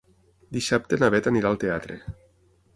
[0.57, 2.01] Dissabte na Bet anirà al teatre.